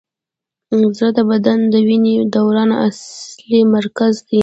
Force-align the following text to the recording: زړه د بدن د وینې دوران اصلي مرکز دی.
زړه 0.97 1.09
د 1.17 1.19
بدن 1.31 1.59
د 1.73 1.75
وینې 1.87 2.15
دوران 2.35 2.69
اصلي 2.87 3.59
مرکز 3.75 4.13
دی. 4.27 4.39